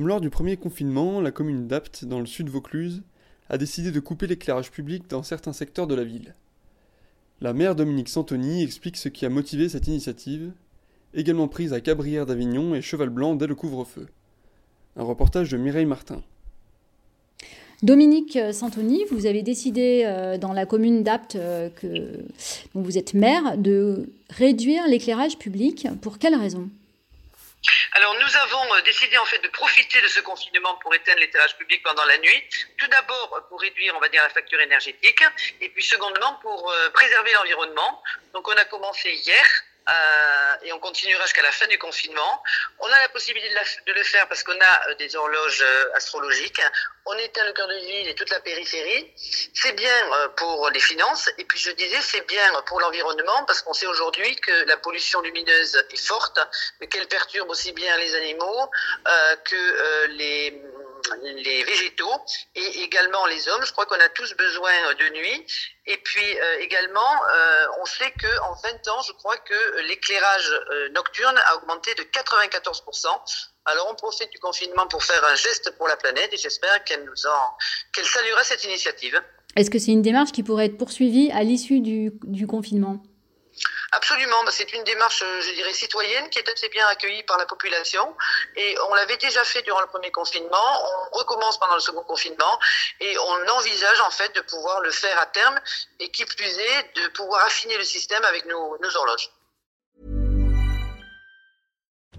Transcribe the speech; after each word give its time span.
Comme 0.00 0.08
lors 0.08 0.22
du 0.22 0.30
premier 0.30 0.56
confinement, 0.56 1.20
la 1.20 1.30
commune 1.30 1.66
d'Apt, 1.66 2.06
dans 2.06 2.20
le 2.20 2.24
sud 2.24 2.48
Vaucluse, 2.48 3.02
a 3.50 3.58
décidé 3.58 3.90
de 3.90 4.00
couper 4.00 4.26
l'éclairage 4.26 4.70
public 4.70 5.04
dans 5.10 5.22
certains 5.22 5.52
secteurs 5.52 5.86
de 5.86 5.94
la 5.94 6.04
ville. 6.04 6.34
La 7.42 7.52
maire 7.52 7.74
Dominique 7.76 8.08
Santoni 8.08 8.62
explique 8.62 8.96
ce 8.96 9.10
qui 9.10 9.26
a 9.26 9.28
motivé 9.28 9.68
cette 9.68 9.88
initiative, 9.88 10.52
également 11.12 11.48
prise 11.48 11.74
à 11.74 11.82
Cabrières 11.82 12.24
d'Avignon 12.24 12.74
et 12.74 12.80
Cheval 12.80 13.10
Blanc 13.10 13.34
dès 13.34 13.46
le 13.46 13.54
couvre-feu. 13.54 14.06
Un 14.96 15.02
reportage 15.02 15.50
de 15.50 15.58
Mireille 15.58 15.84
Martin. 15.84 16.22
Dominique 17.82 18.38
Santoni, 18.54 19.04
vous 19.10 19.26
avez 19.26 19.42
décidé 19.42 20.04
euh, 20.06 20.38
dans 20.38 20.54
la 20.54 20.64
commune 20.64 21.02
d'Apt, 21.02 21.36
euh, 21.36 21.68
dont 22.74 22.80
vous 22.80 22.96
êtes 22.96 23.12
maire, 23.12 23.58
de 23.58 24.08
réduire 24.30 24.88
l'éclairage 24.88 25.36
public. 25.36 25.88
Pour 26.00 26.16
quelles 26.16 26.36
raisons 26.36 26.70
alors 27.92 28.14
nous 28.14 28.36
avons 28.36 28.74
euh, 28.74 28.80
décidé 28.82 29.18
en 29.18 29.24
fait 29.24 29.38
de 29.38 29.48
profiter 29.48 30.00
de 30.00 30.08
ce 30.08 30.20
confinement 30.20 30.74
pour 30.76 30.94
éteindre 30.94 31.18
l'éclairage 31.20 31.56
public 31.56 31.82
pendant 31.82 32.04
la 32.04 32.18
nuit. 32.18 32.44
Tout 32.78 32.86
d'abord 32.88 33.46
pour 33.48 33.60
réduire, 33.60 33.94
on 33.96 34.00
va 34.00 34.08
dire, 34.08 34.22
la 34.22 34.30
facture 34.30 34.60
énergétique, 34.60 35.22
et 35.60 35.68
puis 35.68 35.82
secondement 35.82 36.34
pour 36.42 36.70
euh, 36.70 36.90
préserver 36.90 37.32
l'environnement. 37.32 38.02
Donc 38.32 38.48
on 38.48 38.56
a 38.56 38.64
commencé 38.64 39.10
hier 39.10 39.44
euh, 39.90 40.56
et 40.62 40.72
on 40.72 40.78
continuera 40.78 41.22
jusqu'à 41.24 41.42
la 41.42 41.52
fin 41.52 41.66
du 41.66 41.78
confinement. 41.78 42.42
On 42.78 42.86
a 42.86 43.00
la 43.00 43.08
possibilité 43.08 43.52
de, 43.86 43.92
le 43.92 44.02
faire 44.04 44.28
parce 44.28 44.42
qu'on 44.42 44.60
a 44.60 44.88
euh, 44.88 44.94
des 44.94 45.16
horloges 45.16 45.62
euh, 45.62 45.94
astrologiques. 45.94 46.60
On 47.06 47.14
éteint 47.14 47.44
le 47.44 47.52
cœur 47.52 47.66
de 47.66 47.74
ville 47.74 48.08
et 48.08 48.14
toute 48.14 48.30
la 48.30 48.40
périphérie. 48.40 49.12
C'est 49.16 49.72
bien 49.72 49.90
pour 50.36 50.70
les 50.70 50.80
finances 50.80 51.28
et 51.38 51.44
puis 51.44 51.58
je 51.58 51.70
disais 51.72 52.00
c'est 52.02 52.26
bien 52.28 52.62
pour 52.66 52.80
l'environnement 52.80 53.44
parce 53.46 53.62
qu'on 53.62 53.72
sait 53.72 53.86
aujourd'hui 53.86 54.36
que 54.36 54.64
la 54.66 54.76
pollution 54.76 55.20
lumineuse 55.22 55.82
est 55.90 56.06
forte, 56.06 56.38
qu'elle 56.90 57.08
perturbe 57.08 57.48
aussi 57.50 57.72
bien 57.72 57.96
les 57.96 58.14
animaux 58.14 58.70
que 59.44 60.06
les 60.08 60.62
les 61.22 61.64
végétaux 61.64 62.12
et 62.54 62.82
également 62.82 63.26
les 63.26 63.48
hommes. 63.48 63.64
Je 63.64 63.72
crois 63.72 63.86
qu'on 63.86 64.00
a 64.00 64.08
tous 64.10 64.34
besoin 64.36 64.70
de 64.98 65.14
nuit. 65.14 65.46
Et 65.86 65.96
puis 65.96 66.38
euh, 66.38 66.58
également, 66.60 67.00
euh, 67.00 67.66
on 67.80 67.84
sait 67.84 68.12
qu'en 68.12 68.54
20 68.54 68.88
ans, 68.88 69.02
je 69.06 69.12
crois 69.12 69.36
que 69.36 69.80
l'éclairage 69.88 70.50
euh, 70.70 70.88
nocturne 70.90 71.36
a 71.46 71.56
augmenté 71.56 71.94
de 71.94 72.02
94%. 72.02 73.06
Alors 73.66 73.88
on 73.90 73.94
profite 73.94 74.30
du 74.30 74.38
confinement 74.38 74.86
pour 74.86 75.04
faire 75.04 75.24
un 75.24 75.34
geste 75.34 75.76
pour 75.76 75.88
la 75.88 75.96
planète 75.96 76.32
et 76.32 76.36
j'espère 76.36 76.84
qu'elle 76.84 77.04
nous 77.04 77.26
en, 77.26 78.02
saluera 78.04 78.42
cette 78.44 78.64
initiative. 78.64 79.20
Est-ce 79.56 79.70
que 79.70 79.78
c'est 79.78 79.92
une 79.92 80.02
démarche 80.02 80.32
qui 80.32 80.42
pourrait 80.42 80.66
être 80.66 80.78
poursuivie 80.78 81.30
à 81.32 81.42
l'issue 81.42 81.80
du 81.80 82.46
confinement? 82.46 83.02
Absolument, 83.92 84.44
bah, 84.44 84.52
c'est 84.52 84.72
une 84.72 84.84
démarche, 84.84 85.22
euh, 85.22 85.40
je 85.40 85.52
dirais, 85.52 85.72
citoyenne 85.72 86.28
qui 86.30 86.38
est 86.38 86.48
assez 86.48 86.68
bien 86.68 86.86
accueillie 86.86 87.24
par 87.24 87.38
la 87.38 87.46
population. 87.46 88.16
Et 88.56 88.76
on 88.88 88.94
l'avait 88.94 89.16
déjà 89.16 89.42
fait 89.42 89.62
durant 89.62 89.80
le 89.80 89.88
premier 89.88 90.12
confinement, 90.12 91.08
on 91.12 91.18
recommence 91.18 91.58
pendant 91.58 91.74
le 91.74 91.80
second 91.80 92.02
confinement 92.04 92.58
et 93.00 93.18
on 93.18 93.48
envisage 93.58 94.00
en 94.02 94.10
fait 94.10 94.34
de 94.36 94.42
pouvoir 94.42 94.80
le 94.80 94.92
faire 94.92 95.18
à 95.18 95.26
terme 95.26 95.58
et 95.98 96.08
qui 96.10 96.24
plus 96.24 96.58
est, 96.58 96.96
de 96.96 97.08
pouvoir 97.08 97.44
affiner 97.46 97.76
le 97.76 97.84
système 97.84 98.24
avec 98.24 98.46
nos, 98.46 98.78
nos 98.80 98.96
horloges. 98.96 99.30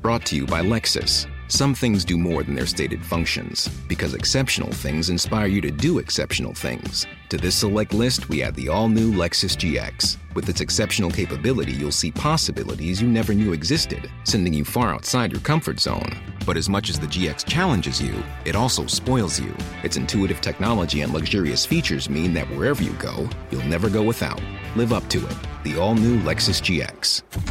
Brought 0.01 0.25
to 0.25 0.35
you 0.35 0.47
by 0.47 0.61
Lexus. 0.61 1.27
Some 1.47 1.75
things 1.75 2.03
do 2.03 2.17
more 2.17 2.43
than 2.43 2.55
their 2.55 2.65
stated 2.65 3.05
functions, 3.05 3.69
because 3.87 4.15
exceptional 4.15 4.71
things 4.71 5.09
inspire 5.09 5.45
you 5.45 5.61
to 5.61 5.69
do 5.69 5.99
exceptional 5.99 6.53
things. 6.53 7.05
To 7.29 7.37
this 7.37 7.55
select 7.55 7.93
list, 7.93 8.27
we 8.27 8.41
add 8.41 8.55
the 8.55 8.67
all 8.67 8.89
new 8.89 9.11
Lexus 9.13 9.55
GX. 9.55 10.17
With 10.33 10.47
its 10.47 10.61
exceptional 10.61 11.11
capability, 11.11 11.73
you'll 11.73 11.91
see 11.91 12.11
possibilities 12.11 13.01
you 13.01 13.07
never 13.07 13.33
knew 13.33 13.51
existed, 13.51 14.09
sending 14.23 14.53
you 14.53 14.63
far 14.63 14.93
outside 14.93 15.31
your 15.31 15.41
comfort 15.41 15.79
zone. 15.79 16.17
But 16.45 16.55
as 16.55 16.69
much 16.69 16.89
as 16.89 16.99
the 16.99 17.07
GX 17.07 17.45
challenges 17.45 18.01
you, 18.01 18.23
it 18.45 18.55
also 18.55 18.85
spoils 18.87 19.39
you. 19.39 19.53
Its 19.83 19.97
intuitive 19.97 20.39
technology 20.39 21.01
and 21.01 21.13
luxurious 21.13 21.65
features 21.65 22.09
mean 22.09 22.33
that 22.33 22.49
wherever 22.51 22.81
you 22.81 22.93
go, 22.93 23.29
you'll 23.51 23.63
never 23.63 23.89
go 23.89 24.01
without. 24.01 24.41
Live 24.75 24.93
up 24.93 25.07
to 25.09 25.25
it. 25.25 25.35
The 25.63 25.77
all 25.77 25.95
new 25.95 26.17
Lexus 26.21 26.61
GX. 26.61 27.50